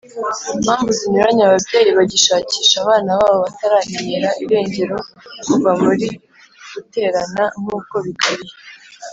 Mpamvu 0.63 0.89
zinyuranye 0.97 1.43
ababyeyi 1.47 1.89
bagishakisha 1.97 2.75
abana 2.83 3.09
babo 3.19 3.35
bataramenyera 3.45 4.29
irengero 4.43 4.97
kuva 5.47 5.71
muri 5.83 6.07
guterana 6.73 7.43
nk 7.61 7.67
uko 7.79 7.95
bikwiye 8.05 8.51